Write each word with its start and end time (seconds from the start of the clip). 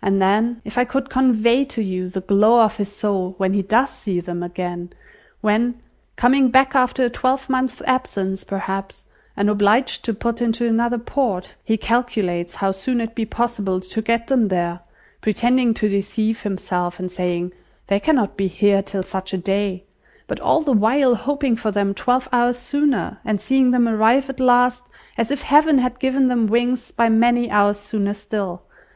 And 0.00 0.22
then, 0.22 0.62
if 0.64 0.78
I 0.78 0.84
could 0.84 1.10
convey 1.10 1.64
to 1.64 1.82
you 1.82 2.08
the 2.08 2.20
glow 2.20 2.60
of 2.62 2.76
his 2.76 2.92
soul 2.94 3.34
when 3.38 3.54
he 3.54 3.62
does 3.62 3.90
see 3.90 4.20
them 4.20 4.40
again; 4.40 4.90
when, 5.40 5.82
coming 6.14 6.50
back 6.52 6.76
after 6.76 7.02
a 7.06 7.10
twelvemonth's 7.10 7.82
absence, 7.82 8.44
perhaps, 8.44 9.06
and 9.36 9.50
obliged 9.50 10.04
to 10.04 10.14
put 10.14 10.40
into 10.40 10.64
another 10.64 10.98
port, 10.98 11.56
he 11.64 11.76
calculates 11.76 12.54
how 12.54 12.70
soon 12.70 13.00
it 13.00 13.16
be 13.16 13.24
possible 13.26 13.80
to 13.80 14.00
get 14.00 14.28
them 14.28 14.46
there, 14.46 14.78
pretending 15.20 15.74
to 15.74 15.88
deceive 15.88 16.42
himself, 16.42 17.00
and 17.00 17.10
saying, 17.10 17.52
'They 17.88 17.98
cannot 17.98 18.36
be 18.36 18.46
here 18.46 18.80
till 18.80 19.02
such 19.02 19.32
a 19.34 19.38
day,' 19.38 19.82
but 20.28 20.38
all 20.38 20.60
the 20.60 20.72
while 20.72 21.16
hoping 21.16 21.56
for 21.56 21.72
them 21.72 21.94
twelve 21.94 22.28
hours 22.32 22.58
sooner, 22.60 23.18
and 23.24 23.40
seeing 23.40 23.72
them 23.72 23.88
arrive 23.88 24.30
at 24.30 24.38
last, 24.38 24.88
as 25.18 25.32
if 25.32 25.42
Heaven 25.42 25.78
had 25.78 25.98
given 25.98 26.28
them 26.28 26.46
wings, 26.46 26.92
by 26.92 27.08
many 27.08 27.50
hours 27.50 27.78
sooner 27.80 28.14
still! 28.14 28.62